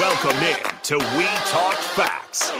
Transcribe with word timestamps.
Welcome 0.00 0.42
in 0.44 0.56
to 0.84 0.96
We 1.18 1.24
Talk 1.50 1.74
Facts 1.74 2.50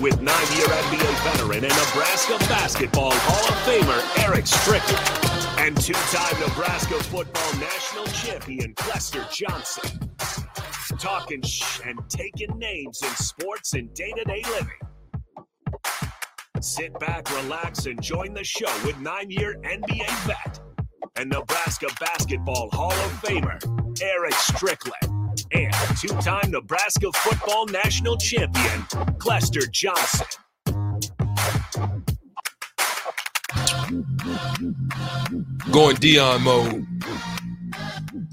with 0.00 0.22
nine-year 0.22 0.68
NBA 0.68 1.24
veteran 1.24 1.64
and 1.64 1.74
Nebraska 1.74 2.38
basketball 2.46 3.10
Hall 3.12 3.48
of 3.48 3.56
Famer 3.66 4.24
Eric 4.24 4.46
Strickland 4.46 5.58
and 5.58 5.76
two-time 5.76 6.38
Nebraska 6.38 7.02
football 7.02 7.52
national 7.58 8.06
champion 8.06 8.74
Clester 8.76 9.26
Johnson. 9.32 10.08
Talking 11.00 11.42
sh- 11.42 11.80
and 11.84 11.98
taking 12.08 12.56
names 12.60 13.02
in 13.02 13.10
sports 13.16 13.74
and 13.74 13.92
day-to-day 13.92 14.44
living. 14.48 15.82
Sit 16.60 16.96
back, 17.00 17.28
relax, 17.42 17.86
and 17.86 18.00
join 18.00 18.34
the 18.34 18.44
show 18.44 18.72
with 18.84 18.96
nine-year 19.00 19.56
NBA 19.64 20.26
vet 20.28 20.60
and 21.16 21.28
Nebraska 21.28 21.88
basketball 21.98 22.68
Hall 22.70 22.92
of 22.92 23.12
Famer 23.20 24.00
Eric 24.00 24.34
Strickland 24.34 25.25
and 25.52 25.72
two-time 25.98 26.50
Nebraska 26.50 27.10
football 27.12 27.66
national 27.66 28.16
champion 28.16 28.82
Clester 29.18 29.60
Johnson. 29.70 30.26
Going 35.70 35.96
Deion 35.96 36.40
mode. 36.42 36.86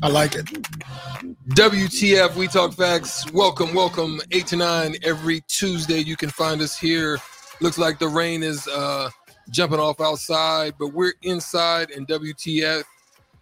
I 0.02 0.08
like 0.08 0.36
it. 0.36 0.46
WTF, 1.50 2.36
We 2.36 2.48
Talk 2.48 2.74
Facts. 2.74 3.32
Welcome, 3.32 3.74
welcome. 3.74 4.22
8 4.32 4.48
to 4.48 4.56
9 4.56 4.96
every 5.04 5.42
Tuesday. 5.48 6.00
You 6.00 6.16
can 6.16 6.30
find 6.30 6.62
us 6.62 6.78
here. 6.78 7.20
Looks 7.62 7.78
like 7.78 8.00
the 8.00 8.08
rain 8.08 8.44
is 8.44 8.68
uh, 8.68 9.10
jumping 9.50 9.80
off 9.80 10.02
outside, 10.02 10.74
but 10.80 10.94
we're 10.94 11.14
inside, 11.22 11.92
and 11.92 12.08
WTF 12.08 12.84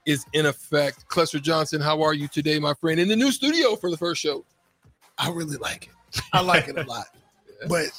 is 0.05 0.25
in 0.33 0.45
effect. 0.45 1.07
Clester 1.07 1.39
Johnson, 1.39 1.81
how 1.81 2.01
are 2.01 2.13
you 2.13 2.27
today, 2.27 2.59
my 2.59 2.73
friend? 2.73 2.99
In 2.99 3.07
the 3.07 3.15
new 3.15 3.31
studio 3.31 3.75
for 3.75 3.89
the 3.91 3.97
first 3.97 4.21
show. 4.21 4.45
I 5.17 5.29
really 5.29 5.57
like 5.57 5.87
it. 5.87 6.21
I 6.33 6.41
like 6.41 6.67
it 6.67 6.77
a 6.77 6.83
lot. 6.87 7.05
But 7.67 7.89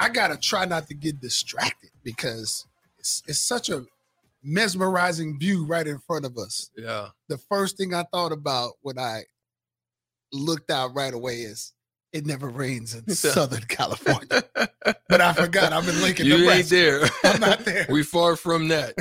I 0.00 0.08
gotta 0.08 0.36
try 0.36 0.64
not 0.64 0.88
to 0.88 0.94
get 0.94 1.20
distracted 1.20 1.90
because 2.02 2.66
it's 2.98 3.22
it's 3.26 3.40
such 3.40 3.68
a 3.68 3.84
mesmerizing 4.42 5.38
view 5.38 5.64
right 5.64 5.86
in 5.86 5.98
front 5.98 6.24
of 6.24 6.36
us. 6.38 6.70
Yeah. 6.76 7.08
The 7.28 7.38
first 7.38 7.76
thing 7.76 7.94
I 7.94 8.04
thought 8.12 8.32
about 8.32 8.74
when 8.82 8.98
I 8.98 9.24
looked 10.32 10.70
out 10.70 10.94
right 10.94 11.14
away 11.14 11.36
is 11.36 11.72
it 12.16 12.26
never 12.26 12.48
rains 12.48 12.94
in 12.94 13.08
Southern 13.14 13.62
California. 13.68 14.42
But 15.08 15.20
I 15.20 15.32
forgot 15.34 15.72
I'm 15.72 15.88
in 15.88 16.00
Lincoln, 16.00 16.26
You 16.26 16.38
Nebraska. 16.38 16.58
ain't 16.58 16.68
there. 16.70 17.10
I'm 17.32 17.40
not 17.40 17.58
there. 17.60 17.86
we 17.90 18.02
far 18.02 18.36
from 18.36 18.68
that. 18.68 18.94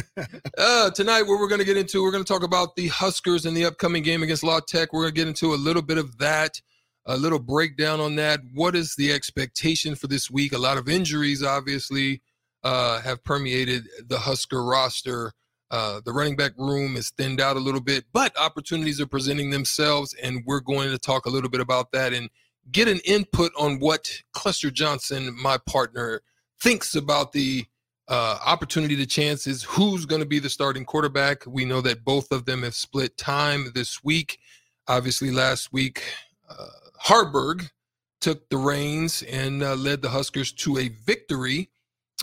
Uh, 0.58 0.90
tonight, 0.92 1.24
what 1.24 1.40
we're 1.40 1.48
going 1.48 1.60
to 1.60 1.66
get 1.66 1.78
into, 1.78 2.04
we're 2.04 2.12
going 2.12 2.24
to 2.24 2.32
talk 2.32 2.44
about 2.44 2.76
the 2.76 2.88
Huskers 2.90 3.46
and 3.46 3.56
the 3.56 3.66
upcoming 3.66 4.04
game 4.04 4.22
against 4.22 4.44
La 4.44 4.60
Tech. 4.60 4.92
We're 4.94 5.04
going 5.04 5.14
to 5.14 5.20
get 5.22 5.28
into 5.28 5.54
a 5.54 5.56
little 5.56 5.82
bit 5.82 5.98
of 5.98 6.18
that, 6.18 6.60
a 7.06 7.16
little 7.18 7.40
breakdown 7.40 8.00
on 8.00 8.16
that. 8.18 8.42
What 8.54 8.76
is 8.76 8.96
the 8.96 9.12
expectation 9.14 9.96
for 9.96 10.08
this 10.08 10.30
week? 10.30 10.52
A 10.54 10.58
lot 10.58 10.78
of 10.78 10.90
injuries, 10.90 11.42
obviously, 11.42 12.22
uh, 12.64 13.02
have 13.02 13.24
permeated 13.24 13.88
the 14.06 14.20
Husker 14.20 14.64
roster. 14.64 15.32
Uh, 15.72 16.00
the 16.06 16.14
running 16.14 16.36
back 16.36 16.52
room 16.58 16.96
is 16.96 17.10
thinned 17.18 17.42
out 17.42 17.58
a 17.58 17.60
little 17.60 17.82
bit, 17.82 18.06
but 18.14 18.38
opportunities 18.40 19.02
are 19.02 19.08
presenting 19.08 19.50
themselves, 19.50 20.14
and 20.22 20.44
we're 20.46 20.60
going 20.60 20.90
to 20.92 20.98
talk 21.00 21.26
a 21.26 21.30
little 21.30 21.50
bit 21.50 21.60
about 21.60 21.92
that 21.92 22.14
and 22.14 22.30
get 22.72 22.88
an 22.88 23.00
input 23.06 23.52
on 23.58 23.80
what 23.80 24.12
Clester 24.34 24.72
Johnson, 24.72 25.36
my 25.42 25.58
partner, 25.58 26.22
thinks 26.62 26.96
about 26.96 27.32
the 27.32 27.66
uh, 28.08 28.38
opportunity, 28.46 28.96
the 28.96 29.06
chances, 29.06 29.64
who's 29.64 30.06
going 30.06 30.22
to 30.22 30.28
be 30.28 30.40
the 30.40 30.50
starting 30.50 30.86
quarterback. 30.86 31.46
We 31.46 31.66
know 31.66 31.82
that 31.82 32.04
both 32.04 32.32
of 32.32 32.46
them 32.46 32.64
have 32.64 32.76
split 32.76 33.18
time 33.18 33.72
this 33.74 34.04
week. 34.04 34.40
Obviously, 34.88 35.32
last 35.32 35.74
week, 35.74 36.04
uh, 36.50 36.68
Haarberg 37.04 37.70
took 38.22 38.48
the 38.50 38.58
reins 38.58 39.24
and 39.24 39.64
uh, 39.64 39.76
led 39.76 40.02
the 40.02 40.10
Huskers 40.10 40.52
to 40.54 40.78
a 40.78 40.90
victory. 41.06 41.70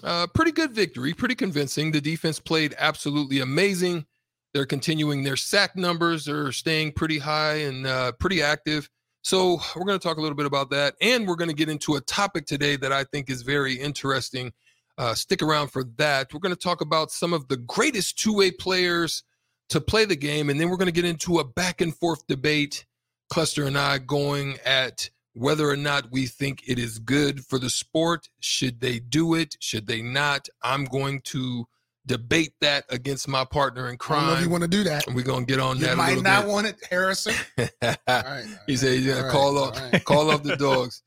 Uh, 0.03 0.27
pretty 0.29 0.53
good 0.53 0.73
victory, 0.73 1.13
pretty 1.13 1.35
convincing. 1.35 1.93
The 1.93 2.01
defense 2.01 2.41
played 2.41 2.75
absolutely 2.79 3.41
amazing. 3.41 4.07
They're 4.55 4.67
continuing 4.67 5.23
their 5.23 5.37
sack 5.37 5.77
numbers, 5.77 6.27
they're 6.27 6.53
staying 6.53 6.93
pretty 6.93 7.19
high 7.19 7.55
and 7.55 7.87
uh, 7.87 8.13
pretty 8.13 8.43
active. 8.43 8.89
So, 9.23 9.61
we're 9.77 9.85
going 9.85 9.99
to 9.99 10.03
talk 10.03 10.19
a 10.19 10.21
little 10.21 10.37
bit 10.37 10.47
about 10.47 10.71
that. 10.71 10.95
And 11.01 11.27
we're 11.27 11.37
going 11.37 11.51
to 11.51 11.57
get 11.57 11.69
into 11.69 11.95
a 11.95 12.01
topic 12.01 12.47
today 12.47 12.77
that 12.77 12.93
I 12.93 13.05
think 13.05 13.31
is 13.31 13.43
very 13.43 13.75
interesting. 13.75 14.53
Uh, 14.99 15.15
stick 15.15 15.43
around 15.43 15.69
for 15.69 15.85
that. 15.97 16.33
We're 16.33 16.41
going 16.41 16.55
to 16.55 16.61
talk 16.61 16.81
about 16.81 17.11
some 17.11 17.33
of 17.33 17.49
the 17.49 17.57
greatest 17.57 18.19
two 18.19 18.35
way 18.35 18.51
players 18.51 19.23
to 19.71 19.81
play 19.81 20.05
the 20.05 20.17
game. 20.17 20.51
And 20.51 20.61
then 20.61 20.69
we're 20.69 20.77
going 20.77 20.87
to 20.87 20.93
get 20.93 21.05
into 21.05 21.39
a 21.39 21.45
back 21.45 21.81
and 21.81 21.97
forth 21.97 22.27
debate, 22.27 22.85
Clester 23.31 23.65
and 23.65 23.79
I 23.79 23.99
going 23.99 24.59
at 24.67 25.09
whether 25.35 25.69
or 25.69 25.77
not 25.77 26.13
we 26.13 26.27
think 26.27 26.63
it 26.67 26.79
is 26.79 26.99
good 26.99 27.45
for 27.47 27.59
the 27.59 27.71
sport. 27.71 28.29
Should 28.41 28.81
they 28.81 28.99
do 28.99 29.35
it? 29.35 29.57
Should 29.61 29.87
they 29.87 30.03
not? 30.03 30.49
I'm 30.63 30.85
going 30.85 31.21
to 31.27 31.67
debate 32.07 32.53
that 32.61 32.85
against 32.89 33.29
my 33.29 33.45
partner 33.45 33.89
in 33.89 33.95
I 34.09 34.15
don't 34.15 34.27
know 34.27 34.33
if 34.35 34.41
you 34.43 34.51
want 34.51 34.63
to 34.63 34.69
do 34.69 34.83
that. 34.85 35.07
And 35.07 35.15
we're 35.15 35.23
going 35.25 35.47
to 35.47 35.51
get 35.53 35.61
on 35.61 35.79
You 35.79 35.87
that 35.87 35.97
might 35.97 36.21
not 36.21 36.45
bit. 36.45 36.51
want 36.53 36.67
it, 36.67 36.77
Harrison. 36.91 37.35
All 37.59 37.69
right. 38.09 38.45
he 38.67 38.77
said 38.77 38.99
he's 38.99 39.07
gonna 39.07 39.19
All 39.19 39.23
right, 39.25 39.33
call 39.33 39.59
all 39.59 39.65
off 39.65 39.81
right. 39.93 40.05
call 40.05 40.31
off 40.31 40.43
the 40.43 40.57
dogs. 40.69 41.03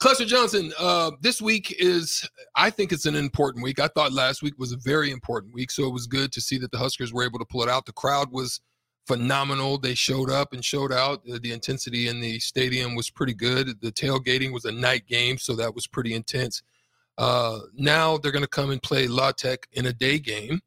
Clester 0.00 0.24
Johnson, 0.24 0.72
uh, 0.80 1.12
this 1.20 1.40
week 1.40 1.72
is 1.78 2.28
I 2.56 2.70
think 2.70 2.90
it's 2.90 3.06
an 3.06 3.14
important 3.14 3.62
week. 3.62 3.78
I 3.78 3.86
thought 3.86 4.12
last 4.12 4.42
week 4.42 4.54
was 4.58 4.72
a 4.72 4.76
very 4.78 5.12
important 5.12 5.54
week, 5.54 5.70
so 5.70 5.84
it 5.86 5.92
was 5.92 6.08
good 6.08 6.32
to 6.32 6.40
see 6.40 6.58
that 6.58 6.72
the 6.72 6.78
Huskers 6.78 7.12
were 7.12 7.22
able 7.22 7.38
to 7.38 7.44
pull 7.44 7.62
it 7.62 7.68
out. 7.68 7.86
The 7.86 7.92
crowd 7.92 8.32
was 8.32 8.60
phenomenal. 9.06 9.78
They 9.78 9.94
showed 9.94 10.28
up 10.30 10.52
and 10.52 10.64
showed 10.64 10.92
out. 10.92 11.22
Uh, 11.32 11.38
The 11.40 11.52
intensity 11.52 12.08
in 12.08 12.20
the 12.20 12.40
stadium 12.40 12.96
was 12.96 13.10
pretty 13.10 13.34
good. 13.34 13.80
The 13.80 13.92
tailgating 13.92 14.52
was 14.52 14.64
a 14.64 14.72
night 14.72 15.06
game, 15.06 15.38
so 15.38 15.54
that 15.54 15.72
was 15.74 15.86
pretty 15.86 16.14
intense. 16.14 16.62
Uh, 17.18 17.60
now 17.74 18.16
they're 18.16 18.32
going 18.32 18.44
to 18.44 18.48
come 18.48 18.70
and 18.70 18.82
play 18.82 19.06
La 19.06 19.32
Tech 19.32 19.66
in 19.72 19.86
a 19.86 19.92
day 19.92 20.18
game. 20.18 20.60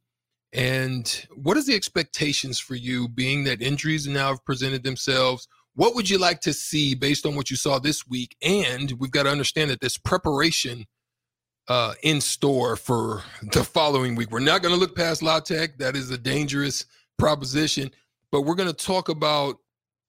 And 0.53 1.25
what 1.35 1.57
is 1.57 1.66
the 1.66 1.75
expectations 1.75 2.59
for 2.59 2.75
you, 2.75 3.09
being 3.09 3.44
that 3.44 3.61
injuries 3.61 4.07
now 4.07 4.29
have 4.29 4.45
presented 4.45 4.83
themselves? 4.83 5.47
What 5.73 5.95
would 5.95 6.09
you 6.09 6.17
like 6.17 6.39
to 6.41 6.53
see 6.53 6.95
based 6.95 7.25
on 7.25 7.35
what 7.35 7.50
you 7.50 7.57
saw 7.57 7.79
this 7.79 8.07
week? 8.07 8.38
And 8.41 8.94
we've 8.94 9.11
got 9.11 9.23
to 9.23 9.29
understand 9.29 9.69
that 9.69 9.81
there's 9.81 9.97
preparation 9.97 10.85
uh, 11.67 11.95
in 12.03 12.22
store 12.22 12.75
for 12.77 13.23
the 13.51 13.63
following 13.63 14.16
week. 14.16 14.31
We're 14.31 14.39
not 14.39 14.62
going 14.62 14.73
to 14.73 14.79
look 14.79 14.95
past 14.95 15.22
La 15.22 15.41
Tech. 15.41 15.77
That 15.79 15.95
is 15.95 16.09
a 16.12 16.17
dangerous 16.17 16.85
proposition. 17.17 17.91
But 18.31 18.41
we're 18.41 18.56
going 18.56 18.73
to 18.73 18.85
talk 18.85 19.09
about 19.09 19.57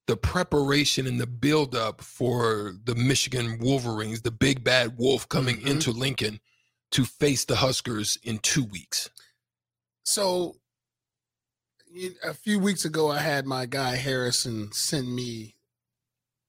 the 0.07 0.17
preparation 0.17 1.07
and 1.07 1.21
the 1.21 1.27
buildup 1.27 2.01
for 2.01 2.77
the 2.85 2.95
Michigan 2.95 3.59
Wolverines, 3.59 4.23
the 4.23 4.31
big 4.31 4.63
bad 4.63 4.97
wolf 4.99 5.29
coming 5.29 5.61
Mhm. 5.61 5.67
into 5.67 5.91
Lincoln 5.91 6.41
to 6.93 7.05
face 7.05 7.45
the 7.45 7.57
Huskers 7.57 8.17
in 8.23 8.39
two 8.39 8.65
weeks. 8.65 9.11
So 10.05 10.61
a 12.23 12.35
few 12.35 12.59
weeks 12.59 12.85
ago, 12.85 13.11
I 13.11 13.19
had 13.19 13.47
my 13.47 13.67
guy 13.67 13.97
Harrison 13.97 14.71
send 14.73 15.13
me 15.15 15.57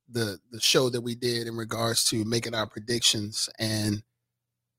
the 0.09 0.39
the 0.51 0.61
show 0.61 0.89
that 0.89 1.01
we 1.01 1.15
did 1.15 1.47
in 1.47 1.55
regards 1.55 2.05
to 2.05 2.23
making 2.23 2.53
our 2.53 2.67
predictions, 2.67 3.49
and 3.59 4.03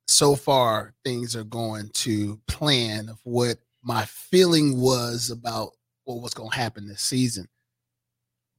so 0.06 0.36
far 0.36 0.94
things 1.04 1.36
are 1.36 1.44
going 1.44 1.90
to 1.90 2.38
plan 2.46 3.08
of 3.08 3.18
what 3.24 3.58
my 3.82 4.04
feeling 4.06 4.80
was 4.80 5.30
about 5.30 5.72
what 6.04 6.22
was 6.22 6.32
going 6.32 6.50
to 6.50 6.56
happen 6.56 6.86
this 6.86 7.02
season. 7.02 7.48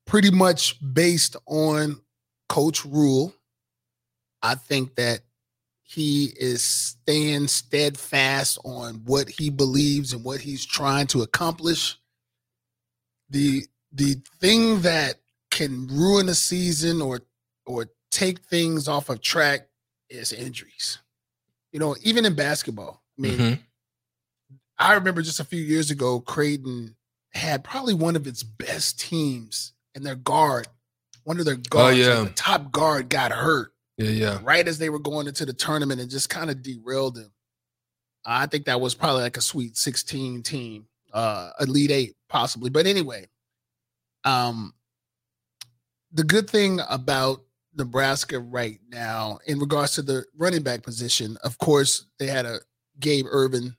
Pretty 0.09 0.31
much 0.31 0.75
based 0.93 1.35
on 1.45 2.01
Coach 2.47 2.83
Rhule, 2.83 3.31
I 4.41 4.55
think 4.55 4.95
that 4.95 5.21
he 5.83 6.33
is 6.35 6.63
staying 6.63 7.47
steadfast 7.47 8.57
on 8.65 9.01
what 9.05 9.29
he 9.29 9.51
believes 9.51 10.13
and 10.13 10.23
what 10.23 10.41
he's 10.41 10.65
trying 10.65 11.05
to 11.07 11.21
accomplish. 11.21 11.99
The 13.29 13.65
the 13.91 14.15
thing 14.39 14.81
that 14.81 15.15
can 15.51 15.85
ruin 15.87 16.27
a 16.29 16.35
season 16.35 17.01
or 17.01 17.21
or 17.67 17.89
take 18.09 18.39
things 18.45 18.87
off 18.87 19.09
of 19.09 19.21
track 19.21 19.67
is 20.09 20.33
injuries. 20.33 20.97
You 21.71 21.79
know, 21.79 21.95
even 22.01 22.25
in 22.25 22.33
basketball. 22.33 23.03
I 23.17 23.21
mean, 23.21 23.37
Mhm. 23.37 23.63
I 24.79 24.93
remember 24.93 25.21
just 25.21 25.39
a 25.39 25.45
few 25.45 25.61
years 25.61 25.91
ago, 25.91 26.19
Creighton 26.19 26.95
had 27.33 27.63
probably 27.63 27.93
one 27.93 28.15
of 28.15 28.25
its 28.25 28.41
best 28.41 28.99
teams, 28.99 29.73
and 29.99 30.05
their 30.07 30.15
guard, 30.15 30.67
one 31.23 31.39
of 31.39 31.45
their 31.45 31.55
guards, 31.55 31.97
like 31.97 32.07
yeah. 32.07 32.23
the 32.23 32.29
top 32.31 32.71
guard, 32.71 33.09
got 33.09 33.31
hurt 33.31 33.71
Yeah, 33.97 34.09
yeah. 34.09 34.39
right 34.43 34.67
as 34.67 34.79
they 34.79 34.89
were 34.89 34.99
going 34.99 35.27
into 35.27 35.45
the 35.45 35.53
tournament 35.53 36.01
and 36.01 36.09
just 36.09 36.29
kind 36.29 36.49
of 36.49 36.61
derailed 36.63 37.15
them. 37.15 37.31
I 38.25 38.47
think 38.47 38.65
that 38.65 38.81
was 38.81 38.95
probably 38.95 39.21
like 39.23 39.37
a 39.37 39.41
sweet 39.41 39.77
16 39.77 40.43
team, 40.43 40.87
uh, 41.13 41.51
Elite 41.59 41.91
Eight, 41.91 42.15
possibly. 42.29 42.69
But 42.69 42.85
anyway, 42.87 43.27
um, 44.23 44.73
the 46.11 46.23
good 46.23 46.49
thing 46.49 46.79
about 46.89 47.41
Nebraska 47.77 48.39
right 48.39 48.79
now, 48.89 49.39
in 49.47 49.59
regards 49.59 49.93
to 49.93 50.01
the 50.01 50.25
running 50.37 50.63
back 50.63 50.83
position, 50.83 51.37
of 51.43 51.57
course, 51.59 52.05
they 52.17 52.27
had 52.27 52.45
a 52.45 52.59
Gabe 52.99 53.25
Ervin 53.29 53.75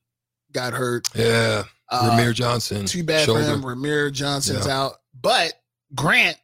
got 0.52 0.72
hurt. 0.72 1.08
Yeah. 1.14 1.64
Uh, 1.90 2.10
Rahmir 2.16 2.32
Johnson. 2.34 2.86
too 2.86 3.02
bad 3.02 3.26
shoulder. 3.26 3.42
for 3.42 3.50
him. 3.50 3.62
Rahmir 3.62 4.12
Johnson's 4.12 4.66
Yeah. 4.66 4.78
out, 4.80 4.94
but 5.20 5.52
Grant, 5.94 6.36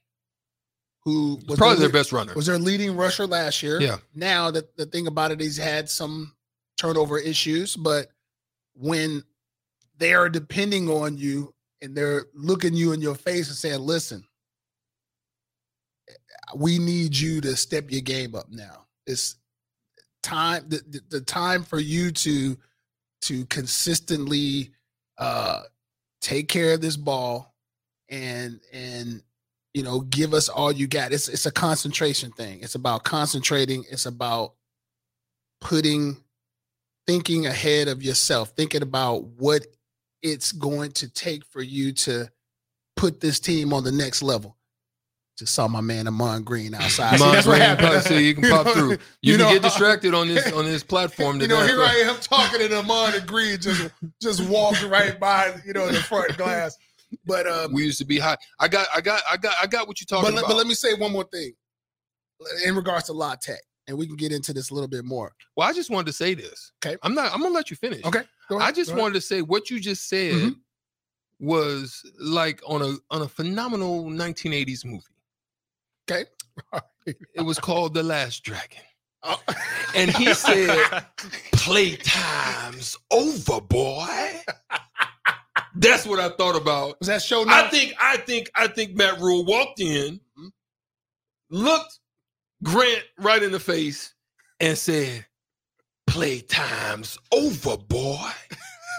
who 1.05 1.41
was 1.47 1.59
Probably 1.59 1.77
their 1.77 1.89
their, 1.89 2.01
best 2.01 2.13
runner. 2.13 2.35
was 2.35 2.47
their 2.47 2.59
leading 2.59 2.97
rusher 2.97 3.27
last 3.27 3.63
year. 3.63 3.81
Yeah. 3.81 3.99
Now 4.15 4.51
that 4.51 4.77
the 4.77 4.87
thing 4.87 5.07
about 5.07 5.31
it, 5.31 5.41
he's 5.41 5.57
had 5.57 5.89
some 5.89 6.35
turnover 6.79 7.19
issues, 7.19 7.77
but 7.77 8.09
when 8.75 9.23
they 9.99 10.15
are 10.15 10.29
depending 10.29 10.89
on 10.91 11.17
you 11.17 11.55
and 11.81 11.97
they're 11.97 12.27
looking 12.35 12.75
you 12.75 12.93
in 12.93 13.01
your 13.01 13.15
face 13.15 13.49
and 13.49 13.57
saying, 13.57 13.81
"Listen, 13.81 14.25
we 16.55 16.79
need 16.79 17.17
you 17.17 17.41
to 17.41 17.57
step 17.57 17.91
your 17.91 18.03
game 18.03 18.35
up 18.35 18.51
now. 18.51 18.87
It's 19.07 19.37
time 20.23 20.65
the, 20.69 20.83
the, 20.89 21.01
the 21.09 21.21
time 21.21 21.63
for 21.63 21.79
you 21.79 22.11
to 22.11 22.57
to 23.23 23.47
consistently 23.47 24.73
uh 25.19 25.63
take 26.21 26.49
care 26.49 26.75
of 26.75 26.81
this 26.81 26.97
ball 26.97 27.55
and 28.09 28.61
and 28.73 29.23
you 29.77 29.83
know 29.83 30.01
give 30.01 30.33
us 30.33 30.49
all 30.49 30.73
you 30.73 30.87
got 30.87 31.13
it's 31.13 31.29
it's 31.29 31.45
a 31.45 31.53
concentration 31.53 32.33
thing 32.33 32.61
it's 32.63 32.75
about 32.75 33.05
concentrating 33.05 33.85
it's 33.91 34.07
about 34.07 34.55
putting 35.61 36.17
thinking 37.07 37.45
ahead 37.45 37.87
of 37.87 38.03
yourself 38.03 38.53
thinking 38.57 38.81
about 38.81 39.25
what 39.25 39.67
it's 40.23 40.51
going 40.51 40.91
to 40.91 41.13
take 41.13 41.45
for 41.45 41.61
you 41.61 41.93
to 41.93 42.27
put 42.97 43.21
this 43.21 43.39
team 43.39 43.75
on 43.75 43.85
the 43.85 43.93
next 43.93 44.23
level 44.23 44.57
just 45.37 45.55
saw 45.55 45.69
my 45.69 45.83
man 45.83 46.09
Ahman 46.09 46.45
Green 46.45 46.73
outside. 46.73 47.19
See, 47.19 47.25
Ahman 47.25 47.43
Green, 47.45 47.61
happened. 47.61 48.03
so 48.05 48.15
you 48.15 48.35
can 48.35 48.45
You 48.45 48.51
pop 48.51 48.65
know, 48.65 48.73
through. 48.73 48.91
You, 48.93 48.99
you 49.21 49.37
can 49.37 49.47
know, 49.47 49.53
get 49.53 49.61
distracted 49.61 50.15
on 50.15 50.29
this 50.29 50.51
on 50.51 50.65
this 50.65 50.83
platform. 50.93 51.43
You 51.43 51.49
know, 51.49 51.61
here. 51.61 51.83
I 51.83 52.05
am 52.07 52.17
talking 52.21 52.67
to 52.67 52.79
Ahman 52.79 53.17
and 53.17 53.27
Green, 53.27 53.59
just 53.61 53.91
just 54.23 54.49
walked 54.49 54.83
right 54.85 55.21
by, 55.21 55.55
you 55.67 55.75
know, 55.75 55.89
the 55.89 56.01
front 56.01 56.39
glass. 56.39 56.79
But 57.25 57.47
um, 57.47 57.73
we 57.73 57.85
used 57.85 57.99
to 57.99 58.05
be 58.05 58.19
high. 58.19 58.37
I 58.59 58.69
got, 58.69 58.89
I 58.95 59.01
got, 59.01 59.23
I 59.31 59.37
got, 59.37 59.55
I 59.63 59.67
got 59.67 59.87
what 59.89 60.01
you're 60.01 60.07
talking 60.07 60.25
but, 60.31 60.35
let- 60.35 60.41
about. 60.45 60.49
but 60.51 60.57
let 60.57 60.67
me 60.67 60.75
say 60.75 60.95
one 60.95 61.13
more 61.13 61.25
thing 61.25 61.53
in 62.65 62.75
regards 62.77 63.07
to 63.07 63.13
La 63.13 63.35
Tech, 63.37 63.61
and 63.87 63.97
we 63.97 64.07
can 64.07 64.17
get 64.17 64.33
into 64.33 64.53
this 64.53 64.71
a 64.71 64.75
little 64.75 64.89
bit 64.89 65.05
more. 65.05 65.33
well, 65.57 65.69
I 65.69 65.73
just 65.73 65.89
wanted 65.91 66.07
to 66.07 66.13
say 66.13 66.35
this. 66.35 66.73
Okay. 66.85 66.97
I'm 67.03 67.15
not. 67.15 67.33
I'm 67.33 67.41
gonna 67.41 67.55
let 67.55 67.71
you 67.71 67.77
finish. 67.77 68.05
Okay, 68.05 68.23
go 68.49 68.59
I 68.59 68.73
just 68.73 68.91
ahead. 68.91 69.01
wanted 69.01 69.15
to 69.15 69.21
say 69.21 69.41
what 69.43 69.71
you 69.71 69.79
just 69.81 70.09
said 70.09 70.35
Mhm. 70.35 70.57
was 71.41 72.03
like 72.21 72.61
on 72.67 72.83
a 72.83 72.97
on 73.11 73.23
a 73.23 73.29
phenomenal 73.29 74.05
1980s 74.05 74.85
movie. 74.85 75.03
Okay. 76.11 76.25
It 77.35 77.43
was 77.43 77.59
called 77.59 77.95
The 77.95 78.03
Last 78.03 78.43
Dragon. 78.45 78.83
Oh. 79.29 79.41
And 79.97 80.09
he 80.15 80.33
said, 80.35 80.69
Playtime's 81.53 82.97
over, 83.11 83.61
boy. 83.61 84.07
That's 85.79 86.07
what 86.07 86.19
I 86.19 86.31
thought 86.31 86.57
about. 86.57 86.99
"Was 87.01 87.09
that 87.09 87.21
show 87.23 87.45
I 87.49 87.69
think, 87.69 87.93
I 88.01 88.17
think, 88.19 88.51
I 88.55 88.67
think 88.69 88.95
Matt 88.97 89.21
Rhule 89.21 89.45
walked 89.45 89.79
in, 89.81 90.21
Mhm. 90.39 90.51
looked 91.51 91.99
Grant 92.63 93.03
right 93.19 93.43
in 93.43 93.53
the 93.53 93.61
face, 93.61 94.15
and 94.61 94.79
said, 94.79 95.27
Playtime's 96.09 97.19
over, 97.33 97.77
boy. 97.77 98.31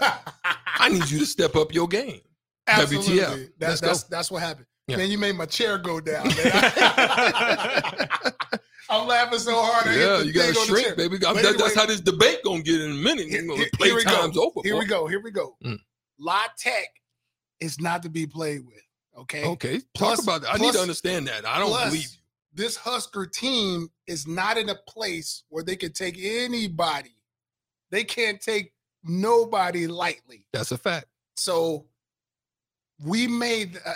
I 0.00 0.88
need 0.90 1.08
you 1.10 1.18
to 1.20 1.26
step 1.26 1.56
up 1.56 1.72
your 1.74 1.88
game. 1.88 2.20
Absolutely. 2.68 3.16
WTF. 3.18 3.50
That- 3.58 3.80
that's 3.80 4.02
that's 4.04 4.30
what 4.30 4.42
happened. 4.42 4.66
Yeah. 4.86 4.98
Man, 4.98 5.10
you 5.10 5.18
made 5.18 5.34
my 5.36 5.46
chair 5.46 5.78
go 5.78 6.00
down. 6.00 6.28
Man. 6.28 6.36
I'm 8.90 9.06
laughing 9.06 9.38
so 9.38 9.60
hard. 9.60 9.86
Yeah, 9.94 10.20
you 10.20 10.32
thing 10.32 10.56
on 10.56 10.66
shrink, 10.66 10.96
baby. 10.96 11.18
That- 11.18 11.56
that's 11.58 11.74
how 11.74 11.84
this 11.86 12.00
debate 12.00 12.38
gonna 12.44 12.62
get 12.62 12.80
in 12.80 12.92
a 12.92 12.94
minute. 12.94 13.28
Here- 13.28 13.42
You 13.42 13.48
know, 13.48 13.56
here- 13.56 13.68
play 13.74 13.88
here 13.88 13.96
we 13.96 14.04
go. 14.04 14.32
over. 14.36 14.60
Here 14.62 14.74
boy. 14.74 14.78
we 14.80 14.86
go. 14.86 15.06
Here 15.08 15.20
we 15.20 15.30
go. 15.30 15.56
Mm. 15.64 15.78
La 16.18 16.42
Tech 16.56 16.88
is 17.60 17.80
not 17.80 18.02
to 18.02 18.08
be 18.08 18.26
played 18.26 18.66
with. 18.66 18.82
Okay. 19.16 19.44
Okay, 19.44 19.80
Plus- 19.94 20.16
talk 20.16 20.22
about 20.22 20.42
that. 20.42 20.54
I 20.54 20.58
need 20.58 20.72
to 20.72 20.80
understand 20.80 21.26
that. 21.26 21.44
I 21.46 21.58
don't 21.58 21.68
plus, 21.68 21.86
believe 21.86 22.02
you. 22.02 22.18
This 22.54 22.76
Husker 22.76 23.26
team 23.26 23.90
is 24.06 24.26
not 24.26 24.56
in 24.56 24.68
a 24.68 24.74
place 24.74 25.44
where 25.48 25.64
they 25.64 25.76
can 25.76 25.92
take 25.92 26.16
anybody. 26.20 27.14
They 27.90 28.04
can't 28.04 28.40
take 28.40 28.72
nobody 29.04 29.86
lightly. 29.86 30.44
That's 30.52 30.72
a 30.72 30.78
fact. 30.78 31.06
So 31.36 31.86
we 33.04 33.26
made. 33.26 33.78
Uh, 33.84 33.92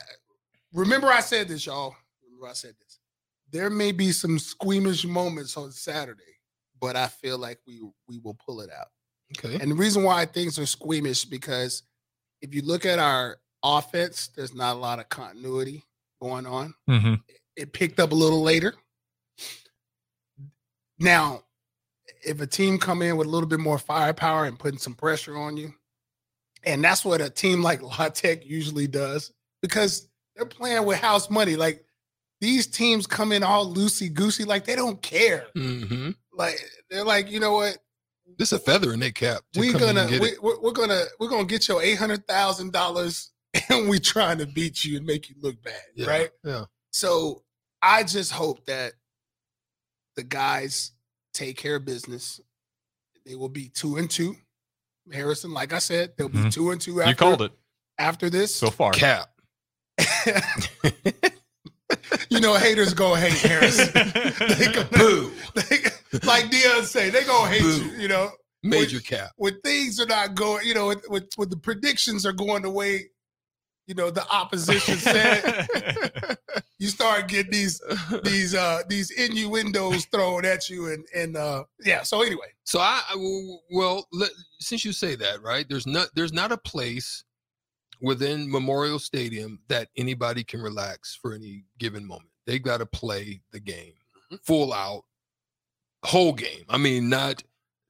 remember, 0.72 1.08
I 1.08 1.20
said 1.20 1.48
this, 1.48 1.66
y'all. 1.66 1.94
Remember, 2.24 2.48
I 2.48 2.52
said 2.54 2.74
this. 2.80 2.98
There 3.50 3.70
may 3.70 3.92
be 3.92 4.12
some 4.12 4.38
squeamish 4.38 5.04
moments 5.04 5.56
on 5.56 5.72
Saturday, 5.72 6.22
but 6.80 6.96
I 6.96 7.08
feel 7.08 7.38
like 7.38 7.58
we 7.66 7.80
we 8.08 8.19
will 8.19 8.36
pull 8.46 8.60
it 8.60 8.70
out. 8.70 8.88
Okay. 9.38 9.58
And 9.60 9.70
the 9.70 9.76
reason 9.76 10.02
why 10.02 10.24
things 10.26 10.58
are 10.58 10.66
squeamish 10.66 11.24
because 11.24 11.82
if 12.43 12.55
you 12.55 12.62
look 12.62 12.85
at 12.85 12.99
our 12.99 13.39
offense, 13.62 14.29
there's 14.37 14.55
not 14.55 14.77
a 14.77 14.79
lot 14.79 14.99
of 14.99 15.09
continuity 15.09 15.85
going 16.21 16.47
on. 16.47 16.75
Mhm. 16.89 17.23
It 17.56 17.73
picked 17.73 17.99
up 18.00 18.12
a 18.12 18.15
little 18.15 18.43
later. 18.43 18.75
Now, 20.99 21.44
if 22.25 22.41
a 22.41 22.47
team 22.47 22.79
come 22.79 23.03
in 23.03 23.17
with 23.17 23.27
a 23.27 23.31
little 23.31 23.49
bit 23.49 23.61
more 23.61 23.79
firepower 23.79 24.44
and 24.44 24.59
putting 24.59 24.79
some 24.79 24.94
pressure 24.94 25.37
on 25.37 25.56
you, 25.56 25.75
and 26.65 26.83
that's 26.85 27.05
what 27.05 27.21
a 27.21 27.31
team 27.31 27.62
like 27.62 27.83
La 27.99 28.09
Tech 28.09 28.47
usually 28.47 28.87
does, 28.87 29.33
because 29.61 30.09
they're 30.37 30.47
playing 30.47 30.85
with 30.85 30.99
house 30.99 31.31
money. 31.31 31.56
Like 31.56 31.85
these 32.41 32.67
teams 32.67 33.06
come 33.06 33.33
in 33.33 33.43
all 33.43 33.73
loosey 33.73 34.12
goosey, 34.12 34.44
like 34.44 34.65
they 34.65 34.77
don't 34.77 35.00
care. 35.03 35.47
hmm 35.55 36.11
Like 36.33 36.59
they're 36.91 37.05
like, 37.05 37.31
you 37.31 37.41
know 37.41 37.53
what? 37.53 37.79
This 38.38 38.52
a 38.52 38.58
feather 38.58 38.93
in 38.93 39.00
their 39.00 39.11
cap. 39.11 39.43
to 39.52 39.61
we 39.61 39.73
come 39.73 39.82
in 39.82 39.94
gonna 39.96 40.08
get 40.08 40.20
we, 40.20 40.29
it. 40.31 40.43
we're, 40.43 40.61
we're 40.61 40.73
gonna 40.73 41.05
we're 41.20 41.29
gonna 41.29 41.44
get 41.44 41.69
your 41.69 41.82
eight 41.82 41.99
hundred 41.99 42.26
thousand 42.26 42.73
dollars, 42.73 43.31
and 43.69 43.88
we 43.88 43.99
trying 43.99 44.38
to 44.38 44.46
beat 44.46 44.84
you 44.84 44.96
and 44.96 45.06
make 45.06 45.29
you 45.29 45.37
look 45.40 45.62
bad, 45.62 45.75
Yeah, 45.94 46.06
right? 46.06 46.31
Yeah. 46.44 46.64
So 46.93 47.43
I 47.82 48.02
just 48.05 48.32
hope 48.32 48.64
that 48.67 48.93
the 50.17 50.23
guys 50.23 50.93
take 51.34 51.56
care 51.56 51.76
of 51.76 51.84
business. 51.84 52.40
They 53.26 53.34
will 53.34 53.49
be 53.49 53.69
two 53.69 53.96
and 53.96 54.11
two. 54.11 54.37
Harrison, 55.12 55.52
like 55.52 55.73
I 55.73 55.79
said, 55.79 56.12
they'll 56.17 56.29
be 56.29 56.38
Mhm. 56.38 56.52
two 56.52 56.70
and 56.70 56.81
two 56.81 57.00
after, 57.00 57.11
You 57.11 57.17
called 57.17 57.43
it 57.43 57.52
after 57.99 58.31
this. 58.31 58.55
so 58.55 58.70
far. 58.70 58.93
Cap. 58.93 59.29
you 62.31 62.40
know, 62.40 62.55
haters 62.55 62.94
gonna 62.94 63.20
hate 63.20 63.32
Harrison. 63.38 63.93
they 63.94 64.73
gonna, 64.73 64.88
Boo. 64.93 65.32
they, 65.55 65.79
like 66.25 66.50
Deion 66.50 66.85
say, 66.85 67.11
they 67.11 67.25
gonna 67.25 67.50
hate 67.50 67.62
Boo. 67.62 67.85
you. 67.85 67.93
You 68.03 68.09
know, 68.09 68.31
Major 68.62 69.00
cap. 69.00 69.31
when 69.37 69.61
things 69.62 69.99
are 70.00 70.06
not 70.06 70.35
going, 70.35 70.67
you 70.67 70.75
know, 70.75 70.88
with, 70.88 71.05
when, 71.09 71.26
when 71.37 71.49
the 71.49 71.56
predictions 71.56 72.25
are 72.26 72.32
going 72.32 72.62
the 72.62 72.70
way, 72.70 73.06
you 73.87 73.94
know, 73.94 74.11
the 74.11 74.25
opposition 74.31 74.97
said, 74.99 75.67
you 76.79 76.88
start 76.88 77.29
getting 77.29 77.50
these 77.53 77.81
these 78.23 78.55
uh 78.55 78.82
these 78.89 79.10
innuendos 79.10 80.05
thrown 80.06 80.44
at 80.44 80.69
you, 80.70 80.89
and 80.93 81.05
and 81.15 81.36
uh 81.36 81.65
yeah. 81.84 82.03
So 82.03 82.22
anyway, 82.22 82.46
So 82.65 82.79
I 82.81 83.03
I- 83.08 83.56
well, 83.70 84.06
let, 84.13 84.31
since 84.60 84.84
you 84.84 84.93
say 84.93 85.17
that, 85.17 85.43
right? 85.43 85.67
There's 85.69 85.86
not 85.86 86.08
there's 86.15 86.32
not 86.32 86.53
a 86.53 86.56
place 86.58 87.25
within 88.01 88.51
Memorial 88.51 88.98
Stadium 88.98 89.60
that 89.69 89.89
anybody 89.96 90.43
can 90.44 90.60
relax 90.60 91.17
for 91.20 91.34
any 91.34 91.65
given 91.79 92.05
moment. 92.06 92.31
They 92.46 92.58
got 92.58 92.79
to 92.79 92.86
play 92.86 93.43
the 93.53 93.60
game 93.60 93.93
full 94.44 94.72
out, 94.72 95.05
whole 96.05 96.32
game. 96.32 96.65
I 96.69 96.79
mean, 96.79 97.09
not 97.09 97.43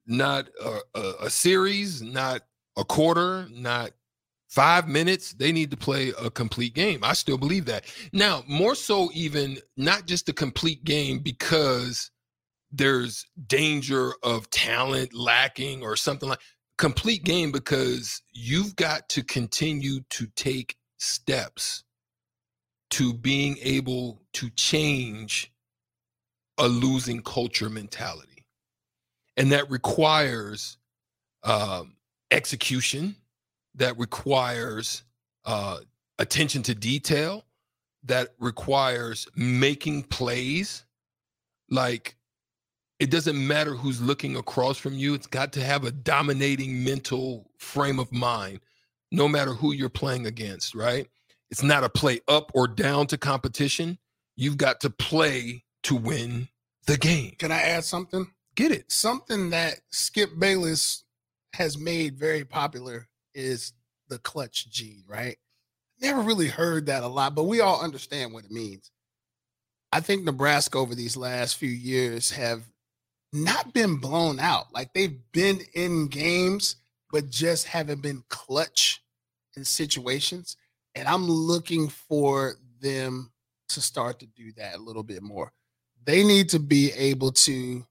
not 0.07 0.49
a, 0.63 0.79
a, 0.95 1.13
a 1.25 1.31
series, 1.31 2.03
not 2.03 2.43
a 2.77 2.85
quarter, 2.85 3.47
not 3.51 3.93
five 4.49 4.89
minutes. 4.89 5.33
They 5.33 5.53
need 5.53 5.71
to 5.71 5.77
play 5.77 6.13
a 6.21 6.31
complete 6.31 6.75
game. 6.75 7.01
I 7.03 7.15
still 7.15 7.39
believe 7.39 7.67
that. 7.67 7.85
Now, 8.13 8.43
more 8.47 8.75
so, 8.75 9.11
even 9.15 9.59
not 9.77 10.07
just 10.07 10.29
a 10.29 10.33
complete 10.33 10.85
game 10.85 11.21
because 11.21 12.11
there's 12.71 13.27
danger 13.47 14.13
of 14.23 14.51
talent 14.51 15.15
lacking 15.15 15.83
or 15.83 15.97
something 15.97 16.29
like 16.29 16.41
complete 16.79 17.23
game 17.23 17.53
because 17.53 18.23
you've 18.33 18.75
got 18.77 19.09
to 19.11 19.23
continue 19.23 20.01
to 20.11 20.27
take 20.35 20.77
steps 20.99 21.85
to 22.91 23.15
being 23.15 23.57
able 23.63 24.23
to 24.33 24.51
change 24.51 25.52
a 26.59 26.69
losing 26.69 27.23
culture 27.23 27.71
mentality 27.71 28.45
and 29.37 29.53
that 29.53 29.71
requires 29.71 30.77
um, 31.45 31.97
execution 32.31 33.17
that 33.75 33.99
requires 33.99 35.03
uh, 35.45 35.79
attention 36.19 36.63
to 36.63 36.75
detail 36.75 37.45
that 38.05 38.31
requires 38.39 39.29
making 39.37 40.03
plays 40.05 40.85
like 41.71 42.17
it 42.99 43.11
doesn't 43.11 43.47
matter 43.47 43.75
who's 43.75 44.01
looking 44.01 44.37
across 44.37 44.79
from 44.79 44.95
you. 44.95 45.15
It's 45.15 45.27
got 45.27 45.53
to 45.55 45.65
have 45.65 45.85
a 45.85 45.91
dominating 45.91 46.85
mental 46.85 47.51
frame 47.59 47.99
of 47.99 48.13
mind, 48.13 48.61
no 49.11 49.29
matter 49.29 49.55
who 49.55 49.73
you're 49.73 49.89
playing 49.89 50.27
against, 50.27 50.75
right? 50.75 51.09
It's 51.51 51.63
not 51.63 51.85
a 51.85 51.89
play 51.89 52.21
up 52.29 52.53
or 52.55 52.69
down 52.69 53.09
to 53.09 53.19
competition. 53.19 53.99
You've 54.37 54.57
got 54.57 54.81
to 54.83 54.91
play 54.91 55.65
to 55.85 55.97
win 55.97 56.49
the 56.87 56.97
game. 56.97 57.35
can 57.39 57.53
I 57.53 57.61
add 57.61 57.85
something? 57.85 58.31
Get 58.55 58.73
it? 58.73 58.91
Something 58.91 59.51
that 59.51 59.81
Skip 59.91 60.31
Bayless 60.39 61.05
has 61.55 61.79
made 61.79 62.19
very 62.19 62.45
popular 62.45 63.09
is 63.35 63.73
the 64.09 64.19
clutch 64.19 64.69
gene, 64.71 65.05
right? 65.07 65.37
Never 66.01 66.21
really 66.21 66.49
heard 66.49 66.87
that 66.87 67.03
a 67.03 67.09
lot, 67.09 67.35
but 67.35 67.45
we 67.45 67.61
all 67.61 67.81
understand 67.81 68.33
what 68.33 68.45
it 68.45 68.51
means. 68.51 68.91
I 69.93 70.01
think 70.01 70.25
Nebraska 70.25 70.79
over 70.79 70.95
these 70.95 71.17
last 71.17 71.57
few 71.57 71.69
years 71.69 72.31
have 72.33 72.63
not 73.33 73.73
been 73.73 73.97
blown 73.97 74.41
out. 74.41 74.73
Like 74.73 74.93
they've 74.93 75.19
been 75.33 75.61
in 75.75 76.09
games, 76.09 76.77
but 77.11 77.31
just 77.31 77.67
haven't 77.67 78.03
been 78.03 78.25
clutch 78.29 79.03
in 79.57 79.65
situations. 79.65 80.57
And 80.95 81.07
I'm 81.07 81.29
looking 81.29 81.89
for 81.89 82.57
them 82.81 83.33
to 83.69 83.81
start 83.81 84.19
to 84.21 84.27
do 84.27 84.53
that 84.57 84.77
a 84.77 84.83
little 84.83 85.03
bit 85.03 85.23
more. 85.23 85.53
They 86.05 86.25
need 86.25 86.49
to 86.51 86.59
be 86.59 86.93
able 86.93 87.33
to, 87.33 87.85